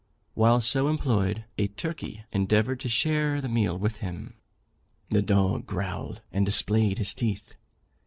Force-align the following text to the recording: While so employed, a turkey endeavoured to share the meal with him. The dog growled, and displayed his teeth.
While 0.33 0.61
so 0.61 0.87
employed, 0.87 1.45
a 1.59 1.67
turkey 1.67 2.23
endeavoured 2.31 2.79
to 2.79 2.89
share 2.89 3.39
the 3.39 3.47
meal 3.47 3.77
with 3.77 3.97
him. 3.97 4.33
The 5.11 5.21
dog 5.21 5.67
growled, 5.67 6.23
and 6.31 6.43
displayed 6.43 6.97
his 6.97 7.13
teeth. 7.13 7.53